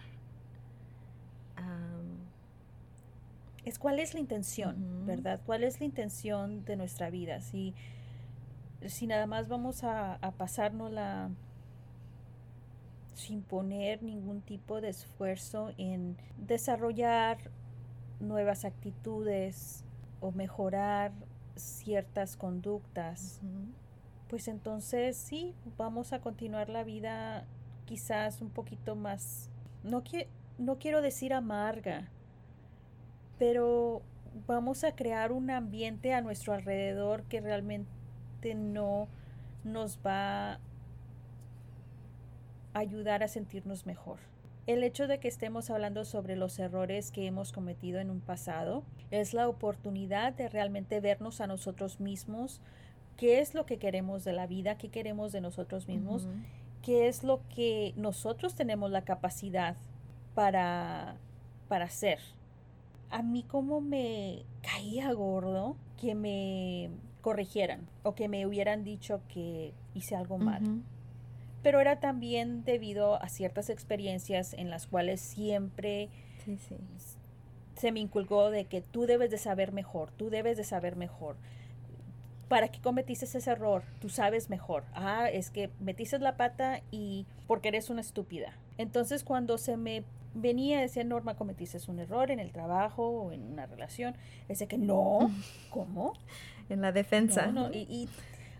es 3.64 3.78
cuál 3.78 4.00
es 4.00 4.12
la 4.12 4.18
intención, 4.18 5.06
¿verdad? 5.06 5.40
¿Cuál 5.46 5.62
es 5.62 5.78
la 5.78 5.86
intención 5.86 6.64
de 6.64 6.76
nuestra 6.76 7.10
vida? 7.10 7.40
Si 7.40 7.74
si 8.88 9.06
nada 9.06 9.26
más 9.26 9.48
vamos 9.48 9.84
a, 9.84 10.14
a 10.14 10.32
pasárnosla 10.32 11.30
sin 13.14 13.42
poner 13.42 14.02
ningún 14.02 14.40
tipo 14.40 14.80
de 14.80 14.88
esfuerzo 14.88 15.72
en 15.78 16.16
desarrollar 16.36 17.38
nuevas 18.20 18.64
actitudes 18.64 19.84
o 20.20 20.32
mejorar 20.32 21.12
ciertas 21.56 22.36
conductas, 22.36 23.40
pues 24.28 24.48
entonces 24.48 25.16
sí, 25.16 25.54
vamos 25.76 26.12
a 26.12 26.20
continuar 26.20 26.68
la 26.68 26.84
vida 26.84 27.44
quizás 27.84 28.40
un 28.40 28.50
poquito 28.50 28.94
más, 28.94 29.50
no, 29.82 30.02
no 30.58 30.78
quiero 30.78 31.02
decir 31.02 31.34
amarga, 31.34 32.08
pero 33.38 34.02
vamos 34.46 34.84
a 34.84 34.94
crear 34.94 35.32
un 35.32 35.50
ambiente 35.50 36.14
a 36.14 36.20
nuestro 36.20 36.54
alrededor 36.54 37.24
que 37.24 37.40
realmente 37.40 38.54
no 38.54 39.08
nos 39.64 39.98
va 39.98 40.54
a 40.54 40.60
ayudar 42.74 43.22
a 43.22 43.28
sentirnos 43.28 43.86
mejor. 43.86 44.18
El 44.66 44.84
hecho 44.84 45.08
de 45.08 45.18
que 45.18 45.26
estemos 45.26 45.70
hablando 45.70 46.04
sobre 46.04 46.36
los 46.36 46.58
errores 46.58 47.10
que 47.10 47.26
hemos 47.26 47.50
cometido 47.50 47.98
en 47.98 48.10
un 48.10 48.20
pasado 48.20 48.84
es 49.10 49.34
la 49.34 49.48
oportunidad 49.48 50.32
de 50.34 50.48
realmente 50.48 51.00
vernos 51.00 51.40
a 51.40 51.48
nosotros 51.48 51.98
mismos, 51.98 52.60
qué 53.16 53.40
es 53.40 53.54
lo 53.54 53.66
que 53.66 53.78
queremos 53.78 54.22
de 54.22 54.32
la 54.32 54.46
vida, 54.46 54.78
qué 54.78 54.88
queremos 54.88 55.32
de 55.32 55.40
nosotros 55.40 55.88
mismos, 55.88 56.28
qué 56.80 57.08
es 57.08 57.24
lo 57.24 57.40
que 57.48 57.92
nosotros 57.96 58.54
tenemos 58.54 58.92
la 58.92 59.02
capacidad 59.02 59.76
para, 60.34 61.16
para 61.68 61.86
hacer. 61.86 62.20
A 63.10 63.22
mí 63.22 63.42
como 63.42 63.80
me 63.80 64.44
caía 64.62 65.12
gordo 65.12 65.76
que 66.00 66.14
me 66.14 66.88
corrigieran 67.20 67.88
o 68.04 68.14
que 68.14 68.28
me 68.28 68.46
hubieran 68.46 68.84
dicho 68.84 69.22
que 69.28 69.72
hice 69.94 70.14
algo 70.14 70.38
mal. 70.38 70.62
Pero 71.62 71.80
era 71.80 72.00
también 72.00 72.64
debido 72.64 73.22
a 73.22 73.28
ciertas 73.28 73.70
experiencias 73.70 74.54
en 74.54 74.70
las 74.70 74.86
cuales 74.86 75.20
siempre 75.20 76.08
se 77.76 77.92
me 77.92 78.00
inculcó 78.00 78.50
de 78.50 78.64
que 78.64 78.80
tú 78.80 79.06
debes 79.06 79.30
de 79.30 79.38
saber 79.38 79.72
mejor, 79.72 80.10
tú 80.12 80.30
debes 80.30 80.56
de 80.56 80.64
saber 80.64 80.96
mejor. 80.96 81.36
¿Para 82.48 82.68
qué 82.68 82.80
cometiste 82.80 83.24
ese 83.24 83.50
error? 83.50 83.82
Tú 84.00 84.10
sabes 84.10 84.50
mejor. 84.50 84.84
Ah, 84.92 85.28
es 85.30 85.50
que 85.50 85.70
metiste 85.80 86.18
la 86.18 86.36
pata 86.36 86.82
y 86.90 87.26
porque 87.46 87.68
eres 87.68 87.88
una 87.88 88.02
estúpida. 88.02 88.52
Entonces 88.76 89.24
cuando 89.24 89.56
se 89.56 89.76
me 89.76 90.04
venía 90.34 90.80
decía 90.80 91.04
Norma, 91.04 91.34
cometiste 91.34 91.78
un 91.88 91.98
error 91.98 92.30
en 92.30 92.40
el 92.40 92.52
trabajo 92.52 93.08
o 93.08 93.32
en 93.32 93.42
una 93.42 93.66
relación, 93.66 94.16
ese 94.48 94.66
que 94.66 94.78
no, 94.78 95.30
¿cómo? 95.70 96.14
en 96.68 96.80
la 96.80 96.92
defensa. 96.92 97.52
y, 97.72 98.08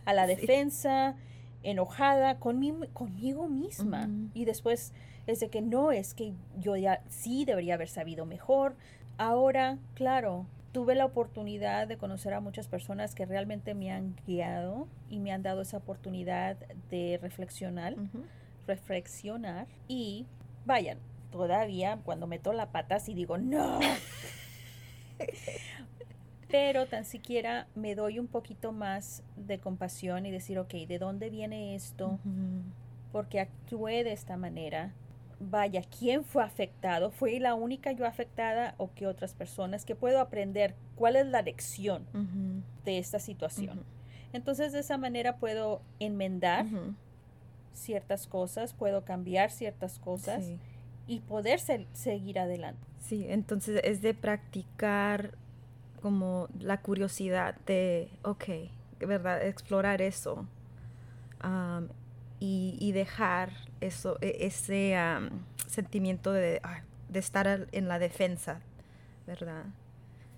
a 0.04 0.12
la 0.12 0.26
defensa, 0.26 1.14
enojada 1.62 2.38
conmigo, 2.38 2.86
conmigo 2.92 3.48
misma. 3.48 4.08
Y 4.34 4.44
después 4.44 4.92
es 5.26 5.40
de 5.40 5.48
que 5.48 5.62
no, 5.62 5.92
es 5.92 6.14
que 6.14 6.34
yo 6.58 6.76
ya 6.76 7.02
sí 7.08 7.44
debería 7.44 7.74
haber 7.74 7.88
sabido 7.88 8.26
mejor. 8.26 8.74
Ahora, 9.18 9.78
claro, 9.94 10.46
tuve 10.72 10.94
la 10.94 11.04
oportunidad 11.04 11.86
de 11.86 11.98
conocer 11.98 12.32
a 12.34 12.40
muchas 12.40 12.66
personas 12.66 13.14
que 13.14 13.26
realmente 13.26 13.74
me 13.74 13.92
han 13.92 14.16
guiado 14.26 14.88
y 15.08 15.20
me 15.20 15.32
han 15.32 15.42
dado 15.42 15.62
esa 15.62 15.76
oportunidad 15.76 16.56
de 16.90 17.18
reflexionar, 17.20 17.94
reflexionar 18.66 19.66
y 19.86 20.26
vayan, 20.64 20.98
todavía 21.30 21.98
cuando 22.04 22.26
meto 22.26 22.52
la 22.52 22.72
pata 22.72 22.98
y 23.06 23.14
digo, 23.14 23.38
no. 23.38 23.78
pero 26.52 26.86
tan 26.86 27.06
siquiera 27.06 27.66
me 27.74 27.94
doy 27.94 28.18
un 28.18 28.26
poquito 28.26 28.72
más 28.72 29.22
de 29.36 29.58
compasión 29.58 30.26
y 30.26 30.30
decir, 30.30 30.58
ok, 30.58 30.74
¿de 30.86 30.98
dónde 30.98 31.30
viene 31.30 31.74
esto? 31.74 32.20
Porque 33.10 33.40
actué 33.40 34.04
de 34.04 34.12
esta 34.12 34.36
manera. 34.36 34.92
Vaya, 35.40 35.80
¿quién 35.98 36.24
fue 36.24 36.44
afectado? 36.44 37.10
¿Fue 37.10 37.40
la 37.40 37.54
única 37.54 37.92
yo 37.92 38.06
afectada 38.06 38.74
o 38.76 38.90
qué 38.94 39.06
otras 39.06 39.32
personas? 39.32 39.86
que 39.86 39.96
puedo 39.96 40.20
aprender? 40.20 40.74
¿Cuál 40.94 41.16
es 41.16 41.26
la 41.26 41.40
lección 41.40 42.04
de 42.84 42.98
esta 42.98 43.18
situación? 43.18 43.82
Entonces, 44.34 44.72
de 44.72 44.80
esa 44.80 44.98
manera 44.98 45.38
puedo 45.38 45.80
enmendar 46.00 46.66
ciertas 47.72 48.26
cosas, 48.26 48.74
puedo 48.74 49.06
cambiar 49.06 49.50
ciertas 49.50 49.98
cosas 49.98 50.44
y 51.06 51.20
poder 51.20 51.60
seguir 51.94 52.38
adelante. 52.38 52.86
Sí, 53.00 53.24
entonces 53.26 53.80
es 53.84 54.02
de 54.02 54.12
practicar 54.12 55.38
como 56.02 56.48
la 56.58 56.80
curiosidad 56.80 57.54
de, 57.64 58.10
ok, 58.22 58.44
¿verdad? 59.00 59.46
Explorar 59.46 60.02
eso 60.02 60.46
y, 62.40 62.92
dejar 62.92 63.52
eso, 63.80 64.18
e, 64.20 64.46
ese 64.46 64.96
sentimiento 65.68 66.32
de, 66.32 66.60
de 67.08 67.18
estar 67.18 67.68
en 67.70 67.88
la 67.88 67.98
defensa, 68.00 68.60
¿verdad? 69.26 69.66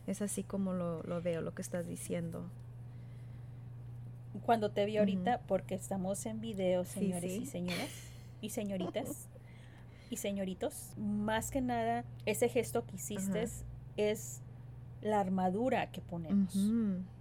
Es 0.07 0.21
así 0.21 0.43
como 0.43 0.75
lo, 0.75 1.03
lo 1.03 1.23
veo, 1.23 1.41
lo 1.41 1.55
que 1.55 1.63
estás 1.63 1.87
diciendo. 1.87 2.45
Cuando 4.45 4.71
te 4.71 4.85
vi 4.85 4.99
ahorita, 4.99 5.41
porque 5.47 5.75
estamos 5.75 6.27
en 6.27 6.41
video, 6.41 6.85
señores 6.85 7.33
y 7.33 7.47
señoras 7.47 7.91
y 8.43 8.51
señoritas 8.51 9.29
y 10.11 10.17
señoritos, 10.19 10.93
más 10.99 11.51
que 11.51 11.63
nada, 11.63 12.05
ese 12.27 12.51
gesto 12.51 12.85
que 12.85 12.97
hiciste 12.97 13.47
es 13.97 14.43
la 15.05 15.21
armadura 15.21 15.93
que 15.93 16.01
ponemos. 16.01 16.53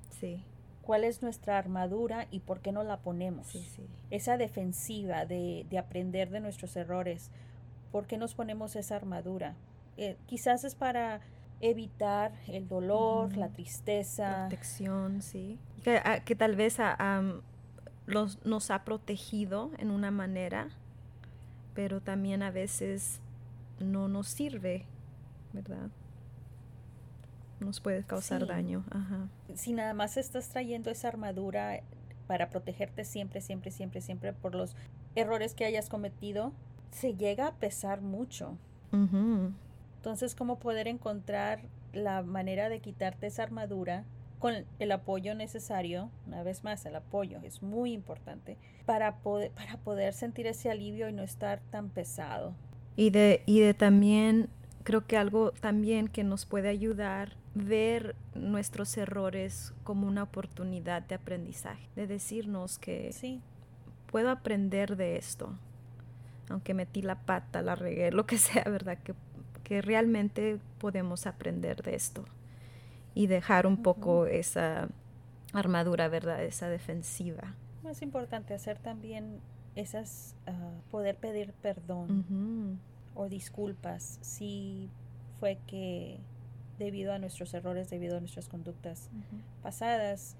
Sí. 0.09 0.43
¿Cuál 0.81 1.03
es 1.03 1.21
nuestra 1.21 1.57
armadura 1.57 2.27
y 2.31 2.39
por 2.39 2.61
qué 2.61 2.71
no 2.71 2.83
la 2.83 2.97
ponemos? 2.97 3.47
Sí, 3.47 3.59
sí. 3.75 3.85
Esa 4.09 4.37
defensiva 4.37 5.25
de, 5.25 5.65
de, 5.69 5.77
aprender 5.77 6.29
de 6.29 6.39
nuestros 6.39 6.75
errores. 6.75 7.29
¿Por 7.91 8.07
qué 8.07 8.17
nos 8.17 8.33
ponemos 8.33 8.75
esa 8.75 8.95
armadura? 8.95 9.55
Eh, 9.97 10.17
quizás 10.25 10.63
es 10.63 10.75
para 10.75 11.21
evitar 11.61 12.33
el 12.47 12.67
dolor, 12.67 13.37
la 13.37 13.49
tristeza. 13.49 14.47
Protección, 14.47 15.21
sí. 15.21 15.59
Que, 15.83 15.97
ah, 16.03 16.21
que 16.23 16.35
tal 16.35 16.55
vez 16.55 16.77
ah, 16.79 17.21
los, 18.05 18.45
nos 18.45 18.71
ha 18.71 18.83
protegido 18.83 19.71
en 19.77 19.91
una 19.91 20.11
manera, 20.11 20.69
pero 21.73 22.01
también 22.01 22.43
a 22.43 22.51
veces 22.51 23.21
no 23.79 24.07
nos 24.07 24.27
sirve, 24.27 24.85
¿verdad? 25.53 25.89
Nos 27.63 27.79
puede 27.79 28.03
causar 28.03 28.45
daño. 28.45 28.83
Ajá. 28.91 29.27
Si 29.55 29.73
nada 29.73 29.93
más 29.93 30.17
estás 30.17 30.49
trayendo 30.49 30.89
esa 30.89 31.07
armadura 31.07 31.81
para 32.27 32.49
protegerte 32.49 33.05
siempre, 33.05 33.41
siempre, 33.41 33.71
siempre, 33.71 34.01
siempre 34.01 34.33
por 34.33 34.55
los 34.55 34.75
errores 35.15 35.53
que 35.53 35.65
hayas 35.65 35.89
cometido, 35.89 36.51
se 36.91 37.15
llega 37.15 37.47
a 37.47 37.53
pesar 37.55 38.01
mucho. 38.01 38.57
Entonces, 38.91 40.35
¿cómo 40.35 40.59
poder 40.59 40.87
encontrar 40.87 41.61
la 41.93 42.21
manera 42.21 42.69
de 42.69 42.79
quitarte 42.79 43.25
esa 43.25 43.41
armadura 43.41 44.05
con 44.37 44.53
el 44.77 44.91
apoyo 44.91 45.33
necesario? 45.33 46.11
Una 46.27 46.43
vez 46.43 46.63
más, 46.63 46.85
el 46.85 46.95
apoyo 46.95 47.39
es 47.43 47.63
muy 47.63 47.91
importante 47.91 48.57
para 48.85 49.15
poder, 49.17 49.49
para 49.51 49.77
poder 49.77 50.13
sentir 50.13 50.45
ese 50.45 50.69
alivio 50.69 51.09
y 51.09 51.13
no 51.13 51.23
estar 51.23 51.61
tan 51.71 51.89
pesado. 51.89 52.53
Y 52.95 53.09
de, 53.09 53.41
y 53.47 53.61
de 53.61 53.73
también, 53.73 54.49
creo 54.83 55.05
que 55.05 55.17
algo 55.17 55.51
también 55.51 56.07
que 56.07 56.23
nos 56.23 56.45
puede 56.45 56.69
ayudar 56.69 57.35
ver 57.55 58.15
nuestros 58.35 58.97
errores 58.97 59.73
como 59.83 60.07
una 60.07 60.23
oportunidad 60.23 61.01
de 61.03 61.15
aprendizaje, 61.15 61.87
de 61.95 62.07
decirnos 62.07 62.79
que 62.79 63.11
sí. 63.13 63.41
puedo 64.07 64.29
aprender 64.29 64.95
de 64.95 65.17
esto, 65.17 65.53
aunque 66.49 66.73
metí 66.73 67.01
la 67.01 67.21
pata, 67.21 67.61
la 67.61 67.75
regué, 67.75 68.11
lo 68.11 68.25
que 68.25 68.37
sea, 68.39 68.63
¿verdad? 68.63 68.97
Que 68.97 69.13
que 69.63 69.81
realmente 69.81 70.59
podemos 70.77 71.25
aprender 71.25 71.81
de 71.81 71.95
esto 71.95 72.25
y 73.15 73.27
dejar 73.27 73.65
un 73.65 73.81
poco 73.81 74.25
esa 74.25 74.89
armadura, 75.53 76.07
¿verdad? 76.09 76.43
Esa 76.43 76.67
defensiva. 76.69 77.55
Es 77.89 78.01
importante 78.01 78.53
hacer 78.53 78.77
también 78.79 79.39
esas, 79.75 80.35
ah, 80.47 80.71
poder 80.91 81.15
pedir 81.15 81.53
perdón 81.53 82.79
o 83.15 83.29
disculpas 83.29 84.19
si 84.21 84.89
fue 85.39 85.57
que 85.67 86.19
debido 86.79 87.13
a 87.13 87.19
nuestros 87.19 87.53
errores, 87.53 87.89
debido 87.89 88.17
a 88.17 88.19
nuestras 88.19 88.47
conductas 88.47 89.09
pasadas, 89.61 90.35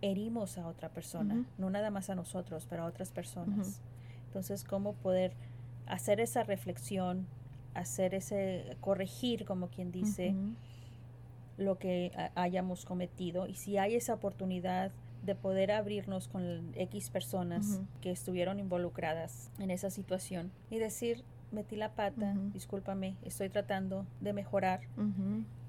herimos 0.00 0.58
a 0.58 0.66
otra 0.66 0.88
persona, 0.88 1.44
no 1.58 1.70
nada 1.70 1.90
más 1.90 2.10
a 2.10 2.14
nosotros, 2.14 2.66
pero 2.68 2.84
a 2.84 2.86
otras 2.86 3.10
personas. 3.10 3.80
Entonces, 4.26 4.64
¿cómo 4.64 4.94
poder 4.94 5.32
hacer 5.86 6.20
esa 6.20 6.44
reflexión, 6.44 7.26
hacer 7.74 8.14
ese, 8.14 8.76
corregir, 8.80 9.44
como 9.44 9.68
quien 9.68 9.90
dice, 9.90 10.34
lo 11.58 11.78
que 11.78 12.12
hayamos 12.34 12.84
cometido. 12.84 13.46
Y 13.46 13.54
si 13.54 13.76
hay 13.76 13.94
esa 13.94 14.14
oportunidad 14.14 14.92
de 15.24 15.34
poder 15.34 15.72
abrirnos 15.72 16.28
con 16.28 16.72
X 16.74 17.10
personas 17.10 17.80
que 18.00 18.10
estuvieron 18.10 18.58
involucradas 18.58 19.50
en 19.58 19.70
esa 19.70 19.90
situación 19.90 20.50
y 20.70 20.78
decir, 20.78 21.22
metí 21.52 21.76
la 21.76 21.92
pata, 21.94 22.34
discúlpame, 22.52 23.16
estoy 23.22 23.48
tratando 23.48 24.06
de 24.20 24.32
mejorar 24.32 24.80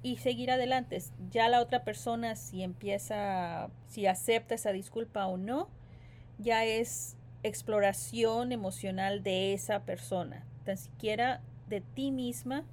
y 0.03 0.17
seguir 0.17 0.51
adelante. 0.51 1.01
Ya 1.29 1.49
la 1.49 1.61
otra 1.61 1.83
persona, 1.83 2.35
si 2.35 2.63
empieza, 2.63 3.69
si 3.87 4.07
acepta 4.07 4.55
esa 4.55 4.71
disculpa 4.71 5.27
o 5.27 5.37
no, 5.37 5.69
ya 6.37 6.65
es 6.65 7.17
exploración 7.43 8.51
emocional 8.51 9.23
de 9.23 9.53
esa 9.53 9.81
persona. 9.81 10.45
Tan 10.65 10.77
siquiera 10.77 11.41
de 11.67 11.81
ti 11.81 12.11
misma, 12.11 12.63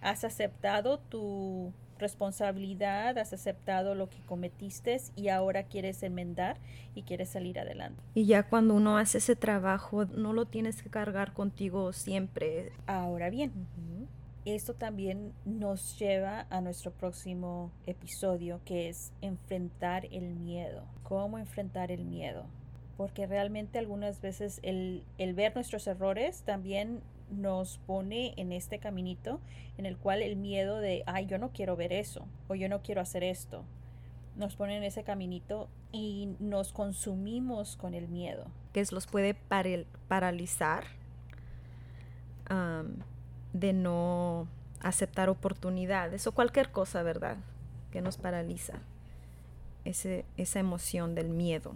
has 0.00 0.24
aceptado 0.24 0.98
tu 0.98 1.72
responsabilidad, 1.98 3.18
has 3.18 3.32
aceptado 3.32 3.94
lo 3.94 4.08
que 4.08 4.20
cometiste 4.20 4.98
y 5.16 5.28
ahora 5.28 5.64
quieres 5.64 6.02
enmendar 6.02 6.58
y 6.94 7.02
quieres 7.02 7.28
salir 7.30 7.58
adelante. 7.58 8.00
Y 8.14 8.26
ya 8.26 8.42
cuando 8.44 8.74
uno 8.74 8.98
hace 8.98 9.18
ese 9.18 9.36
trabajo, 9.36 10.06
no 10.06 10.32
lo 10.32 10.46
tienes 10.46 10.82
que 10.82 10.90
cargar 10.90 11.32
contigo 11.32 11.92
siempre. 11.92 12.72
Ahora 12.86 13.30
bien, 13.30 13.52
esto 14.44 14.74
también 14.74 15.32
nos 15.44 15.98
lleva 15.98 16.46
a 16.50 16.60
nuestro 16.60 16.90
próximo 16.92 17.70
episodio, 17.86 18.60
que 18.64 18.88
es 18.88 19.12
enfrentar 19.20 20.06
el 20.10 20.34
miedo. 20.34 20.84
¿Cómo 21.02 21.38
enfrentar 21.38 21.90
el 21.90 22.04
miedo? 22.04 22.46
Porque 22.96 23.26
realmente 23.26 23.78
algunas 23.78 24.20
veces 24.20 24.60
el, 24.62 25.04
el 25.18 25.34
ver 25.34 25.54
nuestros 25.54 25.86
errores 25.86 26.42
también 26.42 27.00
nos 27.30 27.78
pone 27.78 28.34
en 28.36 28.52
este 28.52 28.78
caminito 28.78 29.40
en 29.76 29.86
el 29.86 29.96
cual 29.96 30.22
el 30.22 30.36
miedo 30.36 30.78
de, 30.78 31.02
ay, 31.06 31.26
yo 31.26 31.38
no 31.38 31.50
quiero 31.52 31.76
ver 31.76 31.92
eso 31.92 32.26
o 32.48 32.54
yo 32.54 32.68
no 32.68 32.82
quiero 32.82 33.00
hacer 33.00 33.22
esto, 33.22 33.64
nos 34.36 34.56
pone 34.56 34.76
en 34.76 34.84
ese 34.84 35.02
caminito 35.02 35.68
y 35.92 36.34
nos 36.38 36.72
consumimos 36.72 37.76
con 37.76 37.94
el 37.94 38.08
miedo. 38.08 38.46
Que 38.72 38.84
los 38.90 39.06
puede 39.06 39.34
paralizar 40.08 40.84
de 43.52 43.72
no 43.74 44.48
aceptar 44.80 45.28
oportunidades 45.28 46.26
o 46.26 46.32
cualquier 46.32 46.70
cosa, 46.70 47.02
¿verdad? 47.02 47.36
Que 47.90 48.00
nos 48.00 48.16
paraliza. 48.16 48.74
Ese, 49.84 50.24
esa 50.36 50.60
emoción 50.60 51.14
del 51.14 51.28
miedo 51.30 51.74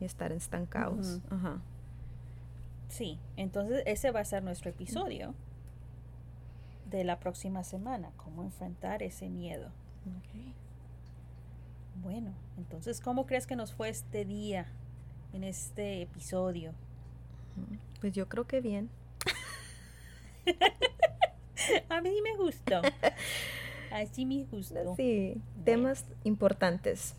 y 0.00 0.04
estar 0.04 0.32
estancados. 0.32 1.20
Sí, 2.88 3.18
entonces 3.36 3.82
ese 3.86 4.10
va 4.10 4.20
a 4.20 4.24
ser 4.24 4.42
nuestro 4.42 4.70
episodio 4.70 5.34
de 6.90 7.04
la 7.04 7.18
próxima 7.18 7.64
semana, 7.64 8.12
cómo 8.16 8.42
enfrentar 8.42 9.02
ese 9.02 9.28
miedo. 9.28 9.70
Bueno, 12.02 12.34
entonces, 12.56 13.00
¿cómo 13.00 13.26
crees 13.26 13.46
que 13.46 13.56
nos 13.56 13.72
fue 13.72 13.88
este 13.88 14.24
día 14.24 14.66
en 15.32 15.44
este 15.44 16.02
episodio? 16.02 16.72
Pues 18.00 18.12
yo 18.12 18.28
creo 18.28 18.46
que 18.46 18.60
bien. 18.60 18.90
A 21.88 22.00
mí 22.00 22.10
me 22.22 22.36
gustó. 22.36 22.82
Así 23.92 24.26
me 24.26 24.44
gustó. 24.44 24.96
Sí, 24.96 25.40
temas 25.64 26.04
importantes 26.24 27.14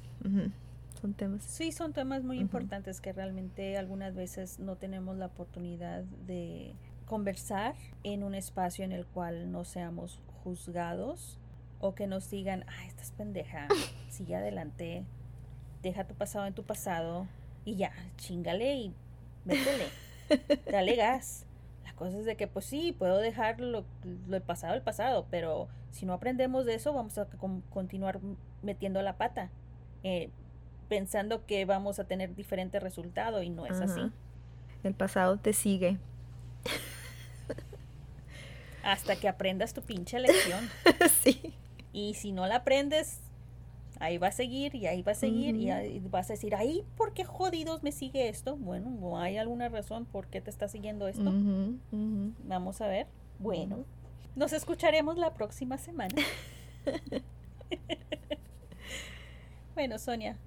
temas. 1.14 1.44
Sí, 1.44 1.72
son 1.72 1.94
temas 1.94 2.24
muy 2.24 2.40
importantes 2.40 3.02
que 3.02 3.14
realmente 3.14 3.78
algunas 3.78 4.16
veces 4.16 4.60
no 4.60 4.76
tenemos 4.76 5.18
la 5.18 5.28
oportunidad 5.28 6.04
de 6.26 6.74
conversar 7.06 7.76
en 8.04 8.24
un 8.24 8.36
espacio 8.36 8.84
en 8.84 8.92
el 8.92 9.06
cual 9.06 9.52
no 9.52 9.64
seamos 9.64 10.20
juzgados 10.44 11.40
o 11.80 11.94
que 11.94 12.08
nos 12.08 12.30
digan, 12.30 12.66
ay, 12.68 12.88
estás 12.88 13.12
pendeja, 13.12 13.68
sigue 14.10 14.36
adelante, 14.36 15.04
deja 15.82 16.08
tu 16.08 16.16
pasado 16.16 16.46
en 16.46 16.54
tu 16.54 16.64
pasado 16.64 17.28
y 17.64 17.76
ya, 17.76 17.92
chingale 18.18 18.76
y 18.76 18.94
métele, 19.44 19.86
dale 20.72 20.96
gas. 20.96 21.46
La 21.84 21.94
cosa 21.94 22.18
es 22.18 22.26
de 22.26 22.36
que, 22.36 22.48
pues 22.48 22.66
sí, 22.66 22.96
puedo 22.98 23.20
dejar 23.20 23.62
lo, 23.62 23.86
lo 24.28 24.42
pasado 24.42 24.74
el 24.74 24.82
pasado, 24.82 25.28
pero 25.30 25.68
si 25.92 26.06
no 26.06 26.14
aprendemos 26.14 26.66
de 26.66 26.76
eso, 26.76 26.94
vamos 26.94 27.18
a 27.18 27.28
continuar 27.70 28.20
metiendo 28.62 29.02
la 29.02 29.18
pata. 29.18 29.50
Eh, 30.04 30.30
pensando 30.88 31.46
que 31.46 31.66
vamos 31.66 32.00
a 32.00 32.06
tener 32.06 32.36
diferente 32.36 32.80
resultado 32.80 33.42
y 33.44 33.50
no 33.50 33.66
es 33.66 33.80
así. 33.80 34.12
El 34.84 34.94
pasado 34.94 35.38
te 35.38 35.54
sigue. 35.54 35.98
Hasta 38.84 39.16
que 39.16 39.28
aprendas 39.28 39.74
tu 39.74 39.82
pinche 39.82 40.20
lección. 40.20 40.70
sí. 41.24 41.54
Y 41.92 42.14
si 42.14 42.32
no 42.32 42.46
la 42.46 42.58
aprendes, 42.58 43.20
ahí 44.00 44.18
va 44.18 44.28
a 44.28 44.32
seguir 44.32 44.76
y 44.76 44.86
ahí 44.86 45.02
va 45.02 45.14
a 45.14 45.16
seguir 45.16 45.56
y 45.56 46.00
vas 46.10 46.30
a 46.30 46.34
decir, 46.34 46.56
ahí, 46.56 46.84
¿por 46.98 47.14
qué 47.14 47.24
jodidos 47.24 47.84
me 47.84 47.92
sigue 47.92 48.30
esto? 48.30 48.58
Bueno, 48.58 48.92
no 48.92 49.20
hay 49.20 49.38
alguna 49.38 49.70
razón 49.70 50.06
por 50.06 50.28
qué 50.28 50.42
te 50.42 50.50
está 50.50 50.68
siguiendo 50.68 51.08
esto. 51.08 51.34
Vamos 52.44 52.82
a 52.82 52.88
ver. 52.88 53.08
Bueno, 53.40 53.86
nos 54.36 54.54
escucharemos 54.54 55.18
la 55.18 55.34
próxima 55.34 55.78
semana. 55.78 56.16
bueno, 59.76 59.98
Sonia, 59.98 60.38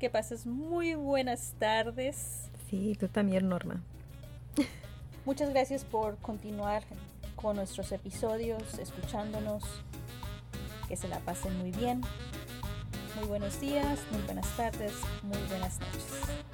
que 0.00 0.10
pases 0.10 0.46
muy 0.46 0.94
buenas 0.94 1.52
tardes. 1.58 2.48
Sí, 2.68 2.96
tú 2.98 3.06
también, 3.06 3.48
Norma. 3.48 3.82
Muchas 5.26 5.50
gracias 5.50 5.84
por 5.84 6.16
continuar 6.16 6.82
con 7.36 7.56
nuestros 7.56 7.92
episodios, 7.92 8.78
escuchándonos. 8.78 9.62
Que 10.88 10.96
se 10.96 11.06
la 11.06 11.20
pasen 11.20 11.56
muy 11.58 11.70
bien. 11.70 12.00
Muy 13.16 13.28
buenos 13.28 13.60
días, 13.60 14.00
muy 14.10 14.22
buenas 14.22 14.48
tardes, 14.56 14.94
muy 15.22 15.38
buenas 15.48 15.78
noches. 15.78 16.49